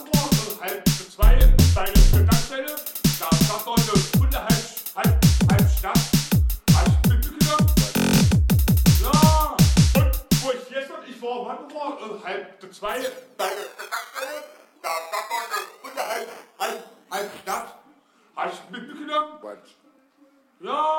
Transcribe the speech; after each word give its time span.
Hamburg 0.00 0.32
und 0.48 0.60
halb 0.62 0.88
zwei 1.14 1.34
bei 1.74 1.84
der 1.84 2.00
Stadtstelle. 2.00 2.74
Da 3.18 3.28
sagt 3.36 3.66
Leute, 3.66 3.92
unterhalb 4.18 4.64
halb, 4.96 5.24
halb 5.50 5.70
Stadt. 5.70 6.00
Hast 6.72 7.04
du 7.04 7.10
Stück 7.10 7.38
genommen? 7.38 7.68
Ja, 9.02 9.56
und 10.00 10.12
wo 10.42 10.50
ich 10.52 10.70
jetzt 10.70 10.88
noch, 10.88 11.06
ich 11.06 11.20
war 11.20 11.28
auf 11.30 11.48
Hamburg 11.48 12.00
und 12.02 12.24
halb 12.24 12.72
zwei 12.72 12.98
bei 13.36 13.48
der 13.48 13.68
Stadtstelle. 13.76 14.42
Da 14.82 14.88
sagt 15.10 15.28
Leute, 15.34 15.58
unterhalb 15.82 16.28
halb, 16.58 16.84
halb 17.10 17.30
Stadt. 17.42 17.68
Hast 18.36 18.62
du 18.70 18.78
mitgenommen? 18.78 19.32
Ja, 20.62 20.89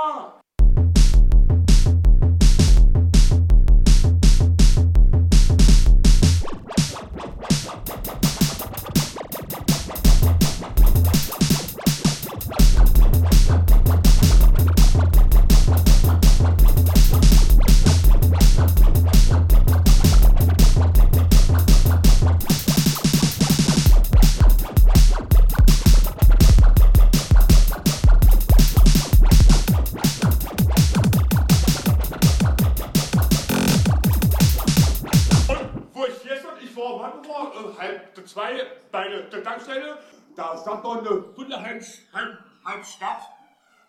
zwei 38.42 38.62
bei 38.92 39.08
der, 39.08 39.44
Tankstelle, 39.44 39.98
da 40.36 40.58
stand 40.58 40.84
noch 40.84 40.98
eine 40.98 41.24
Hunde 41.38 41.62
halb, 41.62 41.84
halb, 42.12 42.38
halb 42.66 42.86
Stadt. 42.86 43.22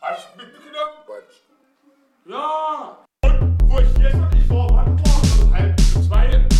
Hast 0.01 0.29
du 0.35 0.43
mitgenommen? 0.43 0.93
Was? 1.07 1.41
Ja. 2.27 3.05
Und 3.25 3.59
wo 3.65 3.79
ich 3.79 3.95
gestern, 3.95 4.31
ich 4.37 4.51
war 4.51 4.69
wann 4.71 4.99
war, 4.99 5.57
äh, 5.57 5.63
halb 5.63 5.81
zwei 5.81 6.52